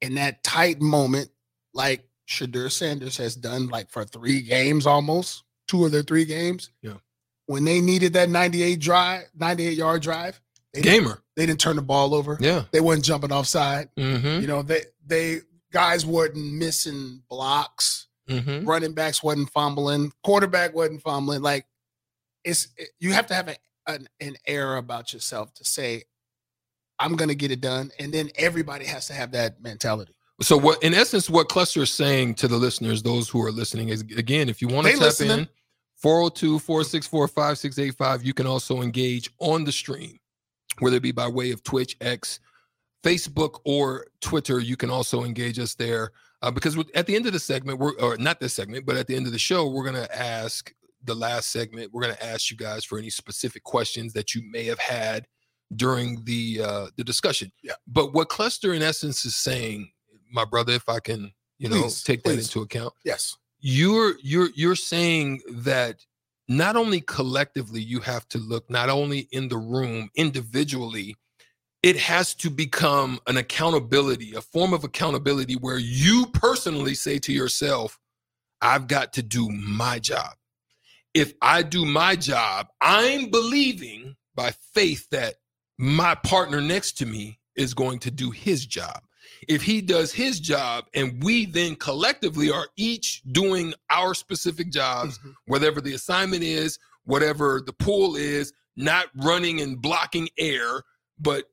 in 0.00 0.14
that 0.16 0.42
tight 0.42 0.80
moment, 0.80 1.30
like 1.74 2.06
Shedeur 2.28 2.70
Sanders 2.70 3.16
has 3.16 3.34
done, 3.34 3.68
like 3.68 3.90
for 3.90 4.04
three 4.04 4.42
games 4.42 4.86
almost, 4.86 5.44
two 5.66 5.84
of 5.84 5.92
their 5.92 6.02
three 6.02 6.24
games. 6.24 6.70
Yeah. 6.82 6.94
When 7.46 7.64
they 7.64 7.80
needed 7.80 8.12
that 8.14 8.28
98 8.28 8.78
drive, 8.80 9.24
98 9.34 9.76
yard 9.78 10.02
drive, 10.02 10.40
they 10.74 10.82
didn't- 10.82 11.04
Gamer. 11.04 11.22
they 11.36 11.46
didn't 11.46 11.60
turn 11.60 11.76
the 11.76 11.82
ball 11.82 12.14
over. 12.14 12.36
Yeah. 12.40 12.64
They 12.70 12.80
weren't 12.80 13.04
jumping 13.04 13.32
offside. 13.32 13.88
Mm-hmm. 13.96 14.40
You 14.42 14.46
know, 14.46 14.62
they 14.62 14.82
they 15.06 15.40
guys 15.72 16.04
weren't 16.04 16.36
missing 16.36 17.22
blocks. 17.30 18.08
Mm-hmm. 18.28 18.68
Running 18.68 18.92
backs 18.92 19.22
wasn't 19.22 19.48
fumbling. 19.50 20.12
Quarterback 20.22 20.74
wasn't 20.74 21.00
fumbling. 21.02 21.40
Like 21.40 21.64
it's 22.44 22.68
it- 22.76 22.90
you 23.00 23.14
have 23.14 23.26
to 23.28 23.34
have 23.34 23.48
a, 23.48 23.56
an 23.86 24.06
an 24.20 24.36
air 24.46 24.76
about 24.76 25.14
yourself 25.14 25.54
to 25.54 25.64
say, 25.64 26.02
"I'm 26.98 27.16
going 27.16 27.28
to 27.28 27.34
get 27.34 27.50
it 27.50 27.60
done," 27.60 27.90
and 27.98 28.12
then 28.12 28.30
everybody 28.36 28.84
has 28.84 29.06
to 29.08 29.12
have 29.12 29.32
that 29.32 29.60
mentality. 29.62 30.14
So 30.40 30.56
what 30.56 30.82
in 30.82 30.94
essence 30.94 31.28
what 31.28 31.48
Clester 31.48 31.82
is 31.82 31.92
saying 31.92 32.36
to 32.36 32.48
the 32.48 32.56
listeners, 32.56 33.02
those 33.02 33.28
who 33.28 33.44
are 33.44 33.50
listening, 33.50 33.88
is 33.88 34.02
again, 34.02 34.48
if 34.48 34.62
you 34.62 34.68
want 34.68 34.86
to 34.86 34.92
tap 34.92 35.02
listening. 35.02 35.40
in 35.40 35.48
402-464-5685, 36.04 38.24
you 38.24 38.32
can 38.32 38.46
also 38.46 38.82
engage 38.82 39.30
on 39.40 39.64
the 39.64 39.72
stream, 39.72 40.16
whether 40.78 40.98
it 40.98 41.02
be 41.02 41.10
by 41.10 41.26
way 41.26 41.50
of 41.50 41.64
Twitch, 41.64 41.96
X, 42.00 42.38
Facebook, 43.02 43.58
or 43.64 44.06
Twitter. 44.20 44.60
You 44.60 44.76
can 44.76 44.90
also 44.90 45.24
engage 45.24 45.58
us 45.58 45.74
there. 45.74 46.12
Uh, 46.40 46.52
because 46.52 46.78
at 46.94 47.06
the 47.06 47.16
end 47.16 47.26
of 47.26 47.32
the 47.32 47.40
segment, 47.40 47.80
we're 47.80 47.98
or 47.98 48.16
not 48.16 48.38
this 48.38 48.54
segment, 48.54 48.86
but 48.86 48.96
at 48.96 49.08
the 49.08 49.16
end 49.16 49.26
of 49.26 49.32
the 49.32 49.40
show, 49.40 49.68
we're 49.68 49.84
gonna 49.84 50.06
ask 50.14 50.72
the 51.02 51.16
last 51.16 51.50
segment, 51.50 51.92
we're 51.92 52.02
gonna 52.02 52.16
ask 52.22 52.48
you 52.48 52.56
guys 52.56 52.84
for 52.84 52.96
any 52.96 53.10
specific 53.10 53.64
questions 53.64 54.12
that 54.12 54.36
you 54.36 54.42
may 54.48 54.62
have 54.64 54.78
had 54.78 55.26
during 55.74 56.24
the 56.24 56.60
uh 56.62 56.86
the 56.96 57.04
discussion. 57.04 57.52
Yeah. 57.62 57.74
But 57.86 58.12
what 58.14 58.28
Clester 58.28 58.72
in 58.72 58.82
essence 58.82 59.24
is 59.24 59.36
saying, 59.36 59.90
my 60.30 60.44
brother, 60.44 60.72
if 60.72 60.88
I 60.88 61.00
can, 61.00 61.32
you 61.58 61.68
know, 61.68 61.82
Please, 61.82 62.02
take 62.02 62.22
that 62.24 62.38
into 62.38 62.60
account, 62.62 62.94
Yes. 63.04 63.36
you're 63.60 64.14
you're 64.22 64.48
you're 64.54 64.76
saying 64.76 65.40
that 65.50 66.04
not 66.48 66.76
only 66.76 67.00
collectively 67.02 67.80
you 67.80 68.00
have 68.00 68.26
to 68.28 68.38
look 68.38 68.68
not 68.70 68.88
only 68.88 69.28
in 69.32 69.48
the 69.48 69.58
room 69.58 70.08
individually 70.14 71.14
it 71.82 71.96
has 71.96 72.34
to 72.34 72.48
become 72.50 73.20
an 73.26 73.36
accountability 73.36 74.34
a 74.34 74.40
form 74.40 74.72
of 74.72 74.82
accountability 74.82 75.54
where 75.54 75.78
you 75.78 76.24
personally 76.32 76.94
say 76.94 77.18
to 77.18 77.32
yourself 77.32 77.98
i've 78.62 78.86
got 78.88 79.12
to 79.12 79.22
do 79.22 79.48
my 79.50 79.98
job 79.98 80.32
if 81.12 81.34
i 81.42 81.62
do 81.62 81.84
my 81.84 82.16
job 82.16 82.68
i'm 82.80 83.28
believing 83.30 84.16
by 84.34 84.50
faith 84.72 85.06
that 85.10 85.34
my 85.78 86.14
partner 86.16 86.60
next 86.60 86.92
to 86.98 87.06
me 87.06 87.38
is 87.56 87.74
going 87.74 87.98
to 88.00 88.10
do 88.10 88.30
his 88.30 88.66
job 88.66 89.02
if 89.46 89.62
he 89.62 89.80
does 89.80 90.12
his 90.12 90.40
job 90.40 90.86
and 90.94 91.22
we 91.22 91.46
then 91.46 91.76
collectively 91.76 92.50
are 92.50 92.66
each 92.76 93.22
doing 93.30 93.72
our 93.90 94.14
specific 94.14 94.70
jobs, 94.70 95.18
Mhm. 95.18 95.34
whatever 95.46 95.80
the 95.80 95.92
assignment 95.94 96.42
is, 96.42 96.78
whatever 97.04 97.62
the 97.64 97.72
pool 97.72 98.16
is, 98.16 98.52
not 98.76 99.06
running 99.14 99.60
and 99.60 99.80
blocking 99.80 100.28
air, 100.38 100.82
but 101.18 101.44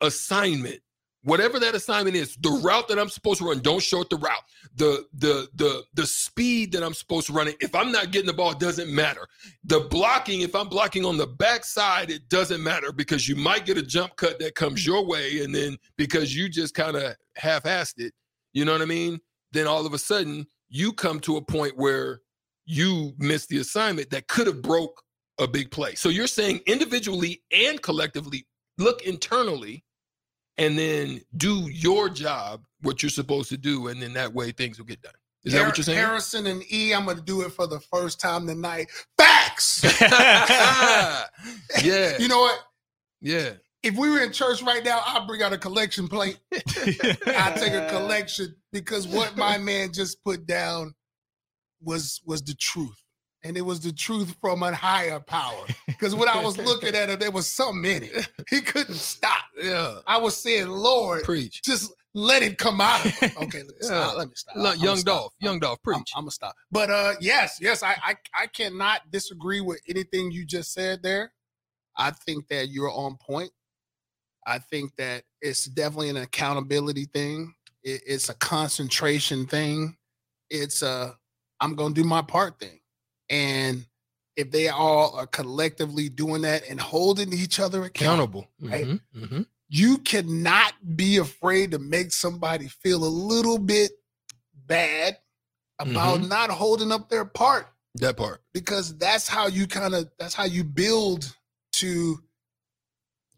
assignment. 0.00 0.80
Whatever 1.24 1.58
that 1.58 1.74
assignment 1.74 2.16
is, 2.16 2.36
the 2.36 2.60
route 2.62 2.86
that 2.88 2.98
I'm 2.98 3.08
supposed 3.08 3.40
to 3.40 3.48
run, 3.48 3.60
don't 3.60 3.82
short 3.82 4.10
the 4.10 4.16
route. 4.16 4.44
The 4.76 5.06
the 5.14 5.48
the 5.54 5.82
the 5.94 6.06
speed 6.06 6.72
that 6.72 6.82
I'm 6.82 6.92
supposed 6.92 7.26
to 7.28 7.32
run 7.32 7.48
it. 7.48 7.56
If 7.60 7.74
I'm 7.74 7.90
not 7.90 8.10
getting 8.10 8.26
the 8.26 8.34
ball, 8.34 8.52
it 8.52 8.58
doesn't 8.58 8.94
matter. 8.94 9.26
The 9.64 9.80
blocking, 9.80 10.42
if 10.42 10.54
I'm 10.54 10.68
blocking 10.68 11.04
on 11.04 11.16
the 11.16 11.26
backside, 11.26 12.10
it 12.10 12.28
doesn't 12.28 12.62
matter 12.62 12.92
because 12.92 13.26
you 13.26 13.36
might 13.36 13.64
get 13.64 13.78
a 13.78 13.82
jump 13.82 14.16
cut 14.16 14.38
that 14.38 14.54
comes 14.54 14.86
your 14.86 15.06
way, 15.06 15.42
and 15.42 15.54
then 15.54 15.78
because 15.96 16.36
you 16.36 16.50
just 16.50 16.74
kind 16.74 16.96
of 16.96 17.16
half-assed 17.36 18.00
it, 18.00 18.12
you 18.52 18.66
know 18.66 18.72
what 18.72 18.82
I 18.82 18.86
mean? 18.86 19.18
Then 19.52 19.66
all 19.66 19.86
of 19.86 19.94
a 19.94 19.98
sudden 19.98 20.46
you 20.68 20.92
come 20.92 21.20
to 21.20 21.36
a 21.36 21.42
point 21.42 21.76
where 21.76 22.20
you 22.66 23.12
miss 23.18 23.46
the 23.46 23.58
assignment 23.58 24.10
that 24.10 24.28
could 24.28 24.46
have 24.46 24.60
broke 24.60 25.02
a 25.38 25.46
big 25.46 25.70
play. 25.70 25.94
So 25.94 26.08
you're 26.08 26.26
saying 26.26 26.60
individually 26.66 27.42
and 27.52 27.80
collectively, 27.80 28.46
look 28.78 29.02
internally 29.02 29.83
and 30.58 30.78
then 30.78 31.20
do 31.36 31.68
your 31.70 32.08
job, 32.08 32.62
what 32.82 33.02
you're 33.02 33.10
supposed 33.10 33.48
to 33.50 33.56
do, 33.56 33.88
and 33.88 34.00
then 34.00 34.12
that 34.14 34.32
way 34.32 34.52
things 34.52 34.78
will 34.78 34.86
get 34.86 35.02
done. 35.02 35.14
Is 35.44 35.52
that 35.52 35.66
what 35.66 35.76
you're 35.76 35.84
saying? 35.84 35.98
Harrison 35.98 36.46
and 36.46 36.62
E, 36.72 36.92
I'm 36.92 37.06
to 37.06 37.20
do 37.20 37.42
it 37.42 37.52
for 37.52 37.66
the 37.66 37.80
first 37.80 38.18
time 38.18 38.46
tonight. 38.46 38.90
Facts. 39.18 39.84
yeah. 41.82 42.18
you 42.18 42.28
know 42.28 42.40
what? 42.40 42.58
yeah. 43.20 43.50
If 43.82 43.94
we 43.96 44.08
were 44.08 44.20
in 44.20 44.32
church 44.32 44.62
right 44.62 44.82
now, 44.82 45.02
I'd 45.04 45.26
bring 45.26 45.42
out 45.42 45.52
a 45.52 45.58
collection 45.58 46.08
plate. 46.08 46.38
I 46.54 47.52
take 47.54 47.74
a 47.74 47.86
collection 47.90 48.56
because 48.72 49.06
what 49.06 49.36
my 49.36 49.58
man 49.58 49.92
just 49.92 50.24
put 50.24 50.46
down 50.46 50.94
was 51.82 52.22
was 52.24 52.40
the 52.42 52.54
truth. 52.54 53.03
And 53.44 53.56
it 53.58 53.62
was 53.62 53.80
the 53.80 53.92
truth 53.92 54.34
from 54.40 54.62
a 54.62 54.74
higher 54.74 55.20
power. 55.20 55.66
Because 55.86 56.14
when 56.14 56.28
I 56.28 56.42
was 56.42 56.56
looking 56.56 56.94
at 56.94 57.10
it, 57.10 57.20
there 57.20 57.30
was 57.30 57.46
something 57.46 57.84
in 57.90 58.02
it. 58.04 58.28
He 58.48 58.60
couldn't 58.62 58.94
stop. 58.94 59.44
Yeah. 59.62 59.98
I 60.06 60.16
was 60.16 60.36
saying, 60.36 60.68
Lord, 60.68 61.24
Preach. 61.24 61.62
just 61.62 61.92
let 62.14 62.42
it 62.42 62.56
come 62.58 62.80
out. 62.80 63.04
of 63.04 63.12
him." 63.12 63.30
Okay, 63.42 63.58
let 63.58 63.68
me 63.68 63.74
stop. 63.80 64.12
Yeah. 64.12 64.18
Let 64.18 64.28
me 64.28 64.34
stop. 64.34 64.56
Look, 64.56 64.82
young 64.82 64.96
stop. 64.96 65.14
Dolph. 65.14 65.32
Young 65.40 65.58
Dolph. 65.60 65.78
I'm, 65.86 65.92
Preach. 65.94 66.12
I'm 66.16 66.22
gonna 66.22 66.30
stop. 66.30 66.54
But 66.72 66.90
uh 66.90 67.14
yes, 67.20 67.58
yes, 67.60 67.82
I, 67.82 67.96
I 68.02 68.16
I 68.38 68.46
cannot 68.46 69.10
disagree 69.10 69.60
with 69.60 69.80
anything 69.88 70.30
you 70.32 70.46
just 70.46 70.72
said 70.72 71.02
there. 71.02 71.32
I 71.96 72.10
think 72.10 72.48
that 72.48 72.68
you're 72.70 72.90
on 72.90 73.16
point. 73.16 73.50
I 74.46 74.58
think 74.58 74.96
that 74.96 75.24
it's 75.40 75.66
definitely 75.66 76.10
an 76.10 76.16
accountability 76.18 77.06
thing. 77.06 77.54
It, 77.82 78.02
it's 78.06 78.28
a 78.28 78.34
concentration 78.34 79.46
thing. 79.46 79.96
It's 80.50 80.82
a 80.82 81.16
I'm 81.60 81.74
gonna 81.74 81.94
do 81.94 82.04
my 82.04 82.22
part 82.22 82.58
thing. 82.58 82.80
And 83.34 83.86
if 84.36 84.50
they 84.50 84.68
all 84.68 85.14
are 85.16 85.26
collectively 85.26 86.08
doing 86.08 86.42
that 86.42 86.62
and 86.68 86.80
holding 86.80 87.32
each 87.32 87.58
other 87.60 87.84
accountable, 87.84 88.48
Accountable. 88.62 88.70
Right. 88.70 89.00
Mhm, 89.16 89.28
mhm. 89.30 89.46
you 89.68 89.98
cannot 89.98 90.72
be 90.96 91.16
afraid 91.18 91.70
to 91.72 91.78
make 91.78 92.12
somebody 92.12 92.68
feel 92.68 93.04
a 93.04 93.06
little 93.08 93.58
bit 93.58 93.92
bad 94.66 95.18
about 95.78 96.20
Mm-hmm. 96.20 96.28
not 96.28 96.50
holding 96.50 96.92
up 96.92 97.08
their 97.08 97.24
part 97.24 97.66
That 97.96 98.16
part. 98.16 98.42
because 98.52 98.96
that's 98.98 99.26
how 99.28 99.46
you 99.48 99.66
kind 99.66 99.94
of 99.94 100.10
that's 100.18 100.34
how 100.34 100.44
you 100.44 100.62
build 100.64 101.34
to 101.74 102.22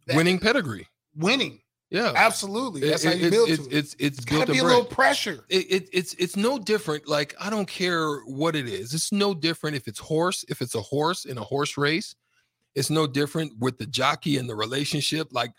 that 0.07 0.17
Winning 0.17 0.39
pedigree. 0.39 0.87
winning 1.15 1.61
Yeah. 1.91 2.13
absolutely. 2.17 2.81
That's 2.89 3.05
It- 3.05 3.09
how 3.09 3.15
you 3.15 3.27
it- 3.27 3.31
build 3.31 3.49
it's, 3.49 3.67
to 3.69 3.71
it. 3.71 3.79
it's, 3.79 3.95
it's 3.99 4.19
It's 4.19 4.25
built 4.25 4.41
gotta 4.41 4.53
be 4.53 4.59
a 4.59 4.65
little 4.65 4.85
pressure. 4.85 5.45
It, 5.49 5.67
it 5.71 5.89
it's 5.93 6.15
it's 6.15 6.37
no 6.37 6.59
different. 6.59 7.07
Like 7.09 7.35
i 7.41 7.49
don't 7.51 7.69
care 7.69 8.17
what 8.27 8.57
it 8.57 8.67
is. 8.69 8.93
It's 8.95 9.13
no 9.13 9.35
different 9.35 9.77
if 9.77 9.87
it's 9.87 9.99
horse 10.01 10.45
if 10.49 10.61
it's 10.63 10.75
a 10.75 10.83
horse 10.83 11.25
in 11.25 11.39
a 11.39 11.43
horse 11.45 11.77
race. 11.77 12.15
It's 12.75 12.91
no 12.91 13.07
different 13.07 13.59
with 13.59 13.79
the 13.79 13.87
jockey 13.87 14.37
and 14.37 14.49
the 14.51 14.55
relationship. 14.57 15.29
Like 15.31 15.53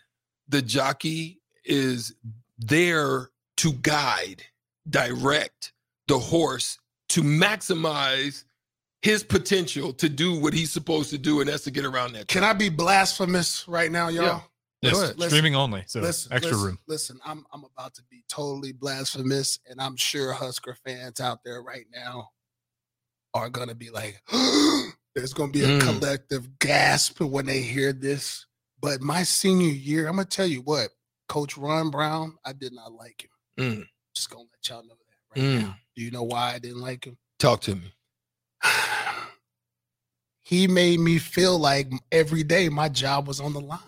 the 0.48 0.62
jockey 0.62 1.40
is 1.64 2.14
there 2.58 3.30
to 3.58 3.72
guide 3.72 4.42
direct 4.88 5.72
the 6.08 6.18
horse 6.18 6.78
to 7.10 7.22
maximize 7.22 8.44
his 9.02 9.22
potential 9.22 9.92
to 9.94 10.08
do 10.08 10.38
what 10.38 10.52
he's 10.54 10.72
supposed 10.72 11.10
to 11.10 11.18
do 11.18 11.40
and 11.40 11.48
that's 11.48 11.64
to 11.64 11.70
get 11.70 11.84
around 11.84 12.12
that 12.14 12.26
can 12.26 12.42
i 12.42 12.52
be 12.52 12.68
blasphemous 12.68 13.66
right 13.68 13.92
now 13.92 14.08
y'all? 14.08 14.24
Yeah. 14.24 14.40
Yes, 14.80 14.94
Listen, 14.94 15.20
streaming 15.22 15.56
only, 15.56 15.82
so 15.86 16.00
listen, 16.00 16.32
extra 16.32 16.52
listen, 16.52 16.66
room. 16.66 16.78
Listen, 16.86 17.20
I'm 17.24 17.44
I'm 17.52 17.64
about 17.64 17.94
to 17.94 18.02
be 18.04 18.22
totally 18.28 18.72
blasphemous, 18.72 19.58
and 19.68 19.80
I'm 19.80 19.96
sure 19.96 20.32
Husker 20.32 20.76
fans 20.86 21.18
out 21.20 21.42
there 21.44 21.62
right 21.62 21.86
now 21.92 22.30
are 23.34 23.50
gonna 23.50 23.74
be 23.74 23.90
like, 23.90 24.22
there's 25.16 25.34
gonna 25.34 25.50
be 25.52 25.64
a 25.64 25.68
Mm. 25.68 25.80
collective 25.80 26.58
gasp 26.60 27.20
when 27.20 27.46
they 27.46 27.60
hear 27.60 27.92
this. 27.92 28.46
But 28.80 29.00
my 29.00 29.24
senior 29.24 29.72
year, 29.72 30.06
I'm 30.06 30.14
gonna 30.14 30.26
tell 30.26 30.46
you 30.46 30.60
what, 30.62 30.90
Coach 31.28 31.58
Ron 31.58 31.90
Brown, 31.90 32.38
I 32.44 32.52
did 32.52 32.72
not 32.72 32.92
like 32.92 33.24
him. 33.24 33.30
Mm. 33.80 33.88
Just 34.14 34.30
gonna 34.30 34.44
let 34.44 34.68
y'all 34.68 34.84
know 34.84 34.94
that 34.94 35.40
right 35.40 35.44
Mm. 35.44 35.62
now. 35.62 35.76
Do 35.96 36.02
you 36.02 36.12
know 36.12 36.22
why 36.22 36.54
I 36.54 36.58
didn't 36.60 36.80
like 36.82 37.04
him? 37.04 37.18
talk 37.40 37.60
to 37.62 37.74
me 37.74 37.92
he 40.40 40.66
made 40.66 40.98
me 41.00 41.18
feel 41.18 41.58
like 41.58 41.90
every 42.10 42.42
day 42.42 42.68
my 42.68 42.88
job 42.88 43.26
was 43.28 43.40
on 43.40 43.52
the 43.52 43.60
line. 43.60 43.80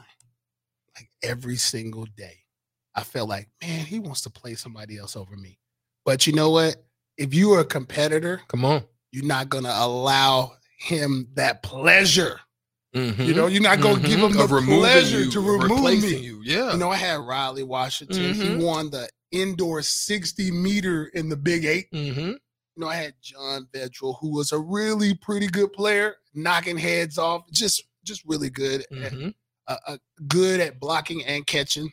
Every 1.22 1.56
single 1.56 2.06
day. 2.16 2.38
I 2.94 3.02
felt 3.02 3.28
like, 3.28 3.48
man, 3.62 3.84
he 3.86 3.98
wants 4.00 4.22
to 4.22 4.30
play 4.30 4.54
somebody 4.54 4.98
else 4.98 5.16
over 5.16 5.36
me. 5.36 5.58
But 6.04 6.26
you 6.26 6.32
know 6.32 6.50
what? 6.50 6.76
If 7.16 7.34
you 7.34 7.52
are 7.52 7.60
a 7.60 7.64
competitor, 7.64 8.40
come 8.48 8.64
on 8.64 8.84
you're 9.12 9.24
not 9.24 9.48
going 9.48 9.64
to 9.64 9.76
allow 9.76 10.52
him 10.78 11.26
that 11.34 11.62
pleasure 11.64 12.38
Mhm. 12.94 13.24
You 13.26 13.34
know, 13.34 13.46
you're 13.46 13.62
not 13.62 13.80
gonna 13.80 14.00
give 14.00 14.18
Mhm. 14.18 14.32
them 14.32 14.40
Of 14.40 14.50
the 14.50 14.62
pleasure 14.62 15.20
you, 15.24 15.30
to 15.30 15.40
remove 15.40 16.02
me. 16.02 16.16
You. 16.16 16.42
Yeah. 16.42 16.72
You 16.72 16.78
know, 16.78 16.90
I 16.90 16.96
had 16.96 17.20
Riley 17.20 17.62
Washington. 17.62 18.34
Mhm. 18.34 18.58
He 18.58 18.64
won 18.64 18.90
the 18.90 19.08
indoor 19.30 19.80
60 19.82 20.50
meter 20.50 21.04
in 21.14 21.28
the 21.28 21.36
Big 21.36 21.64
Eight. 21.64 21.86
hmm 21.92 22.30
You 22.30 22.38
know, 22.76 22.88
I 22.88 22.96
had 22.96 23.14
Jon 23.22 23.68
Vedral, 23.72 24.18
who 24.20 24.30
was 24.34 24.50
a 24.50 24.58
really 24.58 25.14
pretty 25.14 25.46
good 25.46 25.72
player, 25.72 26.16
knocking 26.34 26.78
heads 26.78 27.16
off, 27.16 27.48
just 27.52 27.84
just 28.02 28.24
really 28.24 28.50
good, 28.50 28.84
at- 28.90 29.12
uh, 29.70 29.76
uh, 29.86 29.96
good 30.26 30.60
at 30.60 30.80
blocking 30.80 31.24
and 31.24 31.46
catching. 31.46 31.92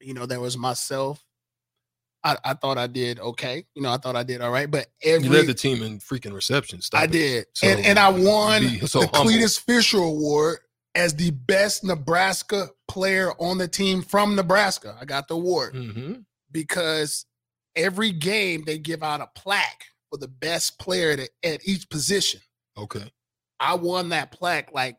You 0.00 0.14
know, 0.14 0.26
there 0.26 0.40
was 0.40 0.58
myself. 0.58 1.24
I, 2.24 2.36
I 2.44 2.54
thought 2.54 2.76
I 2.76 2.88
did 2.88 3.20
okay. 3.20 3.64
You 3.74 3.82
know, 3.82 3.92
I 3.92 3.98
thought 3.98 4.16
I 4.16 4.24
did 4.24 4.40
all 4.40 4.50
right, 4.50 4.68
but 4.70 4.88
every 5.02 5.28
You 5.28 5.32
led 5.32 5.46
the 5.46 5.54
team 5.54 5.82
in 5.82 6.00
freaking 6.00 6.34
receptions. 6.34 6.90
I 6.92 7.04
it. 7.04 7.12
did, 7.12 7.46
So, 7.54 7.68
and 7.68 7.86
and 7.86 7.98
I 7.98 8.08
won 8.08 8.62
so 8.86 9.00
the 9.00 9.06
humble. 9.06 9.32
Cletus 9.32 9.60
Fischer 9.60 9.98
Award 9.98 10.58
as 10.96 11.14
the 11.14 11.30
best 11.30 11.84
Nebraska 11.84 12.68
player 12.88 13.32
on 13.38 13.58
the 13.58 13.68
team 13.68 14.02
from 14.02 14.34
Nebraska. 14.34 14.96
I 15.00 15.04
got 15.04 15.28
the 15.28 15.34
award 15.34 15.74
hmm 15.74 16.14
because 16.52 17.26
every 17.74 18.10
game 18.12 18.64
they 18.64 18.78
give 18.78 19.02
out 19.02 19.20
a 19.20 19.28
plaque 19.34 19.84
for 20.10 20.16
the 20.16 20.28
best 20.28 20.78
player 20.78 21.10
at, 21.10 21.28
at 21.44 21.68
each 21.68 21.88
position. 21.90 22.40
Okay. 22.78 23.12
I 23.60 23.74
won 23.74 24.10
that 24.10 24.32
plaque 24.32 24.72
like 24.72 24.96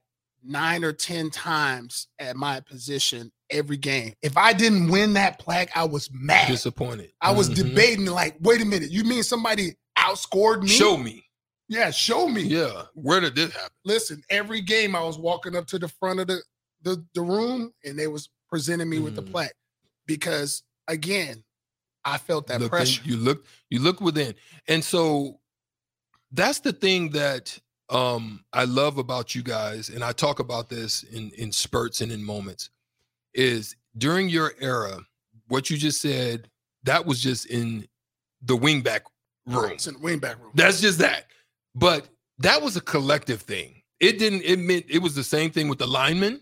nine 0.47 0.83
or 0.83 0.93
10 0.93 1.29
times 1.29 2.07
at 2.19 2.35
my 2.35 2.59
position 2.61 3.31
every 3.49 3.77
game. 3.77 4.13
If 4.21 4.37
I 4.37 4.53
didn't 4.53 4.89
win 4.89 5.13
that 5.13 5.39
plaque, 5.39 5.69
I 5.75 5.85
was 5.85 6.09
mad. 6.11 6.47
Disappointed. 6.47 7.11
I 7.21 7.31
was 7.31 7.49
Mhm. 7.49 7.55
debating, 7.55 8.05
like, 8.05 8.35
wait 8.41 8.61
a 8.61 8.65
minute, 8.65 8.91
you 8.91 9.03
mean 9.03 9.23
somebody 9.23 9.75
outscored 9.97 10.63
me? 10.63 10.69
Show 10.69 10.97
me. 10.97 11.23
Yeah, 11.69 11.91
show 11.91 12.27
me. 12.29 12.43
Yeah. 12.43 12.83
Where 12.93 13.19
did 13.19 13.35
this 13.35 13.51
happen? 13.53 13.69
Listen, 13.83 14.21
every 14.29 14.61
game 14.61 14.95
I 14.95 15.01
was 15.03 15.17
walking 15.17 15.55
up 15.55 15.67
to 15.67 15.79
the 15.79 15.89
front 15.89 16.19
of 16.19 16.27
the, 16.27 16.41
the, 16.81 17.05
the 17.13 17.21
room 17.21 17.73
and 17.83 17.97
they 17.99 18.07
was 18.07 18.29
presenting 18.49 18.89
me 18.89 18.99
with 18.99 19.15
the 19.15 19.23
Mm. 19.23 19.31
plaque 19.31 19.55
because, 20.05 20.63
again, 20.87 21.43
I 22.05 22.17
felt 22.17 22.47
that 22.47 22.61
pressure. 22.69 23.01
you 23.03 23.17
look. 23.17 23.45
You 23.69 23.79
look 23.79 23.99
within, 23.99 24.33
and 24.69 24.81
so 24.83 25.41
that's 26.31 26.59
the 26.59 26.71
thing 26.71 27.09
that 27.11 27.59
um 27.89 28.44
I 28.53 28.65
love 28.65 28.98
about 28.98 29.34
you 29.36 29.44
guys, 29.44 29.89
and 29.89 30.03
I 30.03 30.12
talk 30.12 30.39
about 30.39 30.70
this 30.70 31.03
in 31.03 31.32
in 31.38 31.51
spurts 31.51 32.01
and 32.01 32.12
in 32.12 32.24
moments. 32.24 32.70
Is 33.34 33.75
during 33.98 34.29
your 34.29 34.53
era, 34.60 35.00
what 35.48 35.70
you 35.70 35.77
just 35.77 36.01
said, 36.01 36.50
that 36.84 37.06
was 37.06 37.22
just 37.22 37.46
in 37.48 37.88
the 38.41 38.58
wingback 38.58 39.01
room. 39.46 39.72
It's 39.72 39.88
in 39.88 39.94
the 39.96 40.00
wingback 40.00 40.39
room. 40.41 40.51
That's 40.56 40.82
just 40.82 41.00
that. 41.00 41.25
But 41.75 42.08
that 42.39 42.62
was 42.62 42.75
a 42.77 42.82
collective 42.82 43.41
thing. 43.41 43.82
It 44.00 44.17
didn't, 44.20 44.41
it 44.44 44.58
meant 44.58 44.86
it 44.89 45.00
was 45.00 45.15
the 45.15 45.24
same 45.24 45.51
thing 45.51 45.67
with 45.70 45.77
the 45.79 45.88
linemen. 45.88 46.41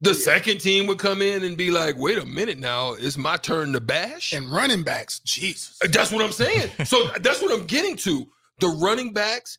The 0.00 0.10
Yeah. 0.10 0.16
second 0.16 0.58
team 0.60 0.86
would 0.88 0.98
come 0.98 1.22
in 1.22 1.44
and 1.44 1.56
be 1.56 1.70
like, 1.70 1.96
wait 1.96 2.18
a 2.18 2.26
minute 2.26 2.58
now, 2.58 2.92
it's 2.94 3.16
my 3.16 3.36
turn 3.36 3.72
to 3.72 3.80
bash. 3.80 4.32
and 4.32 4.50
running 4.50 4.82
backs, 4.82 5.20
Jesus. 5.20 5.78
That's 5.90 6.10
what 6.12 6.24
I'm 6.24 6.32
saying. 6.32 6.70
So 6.86 7.08
that's 7.20 7.40
what 7.42 7.52
I'm 7.52 7.66
getting 7.66 7.96
to. 7.98 8.26
The 8.60 8.68
running 8.68 9.12
backs, 9.12 9.58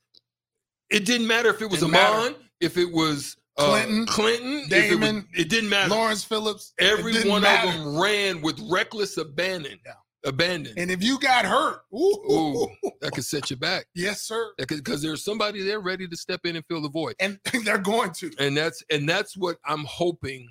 it 0.94 1.06
didn't 1.06 1.28
matter 1.28 1.50
if 1.50 1.62
it 1.62 1.70
was 1.70 1.80
Didn't 1.82 1.96
Ahman, 1.96 2.32
matter. 2.34 2.36
if 2.62 2.78
it 2.78 2.92
was 2.92 3.36
uh, 3.58 3.66
Clinton, 3.66 4.06
Clinton, 4.06 4.64
if 4.66 4.72
it, 4.72 4.90
was- 4.92 5.00
Damon, 5.00 5.28
it 5.36 5.50
didn't 5.50 5.70
matter. 5.70 5.90
Lawrence 5.90 6.24
Phillips. 6.24 6.74
Every 6.80 7.28
one 7.30 7.42
matter. 7.42 7.68
of 7.70 7.74
them 7.76 8.00
ran 8.00 8.42
with 8.42 8.60
reckless 8.72 9.18
abandon. 9.18 9.80
Yeah. 9.86 9.94
Abandon. 10.26 10.74
And 10.78 10.90
if 10.90 11.04
you 11.04 11.20
got 11.20 11.44
hurt, 11.44 11.82
ooh, 11.94 11.98
Ooh, 12.32 12.68
that 13.02 13.12
could 13.12 13.26
set 13.26 13.50
you 13.52 13.58
back. 13.58 13.88
yes, 13.94 14.22
sir. 14.22 14.54
because 14.58 15.02
there's 15.02 15.22
somebody 15.22 15.62
there 15.64 15.82
ready 15.82 16.08
to 16.08 16.16
step 16.16 16.40
in 16.46 16.56
and 16.56 16.64
fill 16.66 16.82
the 16.82 16.88
void 16.90 17.16
And 17.20 17.38
they're 17.66 17.78
going 17.78 18.12
to. 18.14 18.32
and 18.40 18.56
that's 18.56 18.82
and 18.90 19.08
that's 19.10 19.36
what 19.36 19.58
i'm 19.66 19.84
hoping 19.84 20.48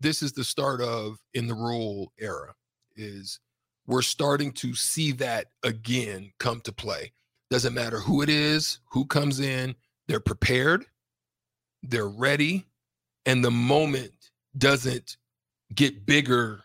this 0.00 0.22
is 0.22 0.32
the 0.32 0.44
start 0.44 0.80
of 0.80 1.18
in 1.34 1.46
the 1.46 1.52
Rhule 1.54 2.10
era 2.18 2.54
is 2.96 3.38
we're 3.86 4.00
starting 4.00 4.50
to 4.52 4.74
see 4.74 5.12
that 5.12 5.48
again 5.62 6.32
come 6.40 6.62
to 6.62 6.72
play 6.72 7.12
doesn't 7.50 7.74
matter 7.74 8.00
who 8.00 8.22
it 8.22 8.28
is 8.28 8.78
who 8.90 9.04
comes 9.04 9.40
in 9.40 9.74
they're 10.08 10.20
prepared 10.20 10.86
they're 11.82 12.08
ready 12.08 12.66
and 13.26 13.44
the 13.44 13.50
moment 13.50 14.12
doesn't 14.56 15.16
get 15.74 16.04
bigger 16.06 16.62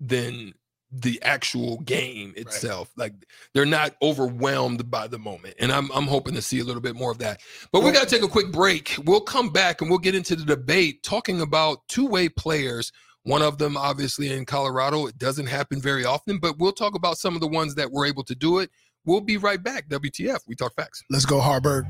than 0.00 0.54
the 0.92 1.22
actual 1.22 1.78
game 1.80 2.32
itself. 2.36 2.90
Like 2.96 3.12
they're 3.54 3.66
not 3.66 3.94
overwhelmed 4.02 4.90
by 4.90 5.06
the 5.06 5.18
moment 5.18 5.54
and 5.60 5.70
i'm 5.70 5.90
i'm 5.92 6.06
hoping 6.06 6.34
to 6.34 6.42
see 6.42 6.58
a 6.58 6.64
little 6.64 6.82
bit 6.82 6.96
more 6.96 7.12
of 7.12 7.18
that. 7.18 7.40
But 7.72 7.82
we 7.82 7.92
got 7.92 8.08
to 8.08 8.14
take 8.14 8.24
a 8.24 8.28
quick 8.28 8.50
break. 8.50 8.96
We'll 9.04 9.20
come 9.20 9.50
back 9.50 9.80
and 9.80 9.90
we'll 9.90 10.00
get 10.00 10.14
into 10.14 10.34
the 10.34 10.44
debate 10.44 11.02
talking 11.02 11.40
about 11.40 11.86
two-way 11.88 12.28
players. 12.28 12.90
One 13.22 13.42
of 13.42 13.58
them 13.58 13.76
obviously 13.76 14.32
in 14.32 14.46
colorado. 14.46 15.06
It 15.06 15.18
doesn't 15.18 15.46
happen 15.46 15.80
very 15.80 16.04
often 16.04 16.38
but 16.38 16.58
we'll 16.58 16.72
talk 16.72 16.96
about 16.96 17.18
some 17.18 17.34
of 17.34 17.40
the 17.40 17.48
ones 17.48 17.76
that 17.76 17.92
were 17.92 18.06
able 18.06 18.24
to 18.24 18.34
do 18.34 18.58
it 18.58 18.70
we'll 19.04 19.20
be 19.20 19.36
right 19.36 19.62
back 19.62 19.88
wtf 19.88 20.40
we 20.46 20.54
talk 20.54 20.74
facts 20.74 21.02
Let's 21.10 21.26
go, 21.26 21.40
Haarberg. 21.40 21.88